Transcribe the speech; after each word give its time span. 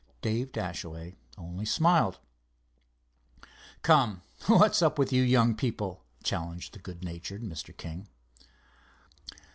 Dave 0.23 0.51
Dashaway 0.51 1.13
only 1.37 1.63
smiled. 1.63 2.17
"Come, 3.83 4.23
what's 4.47 4.81
up 4.81 4.97
with 4.97 5.13
you 5.13 5.21
young 5.21 5.53
people?" 5.53 6.03
challenged 6.23 6.73
the 6.73 6.79
good 6.79 7.03
natured 7.03 7.43
Mr. 7.43 7.77
King. 7.77 8.07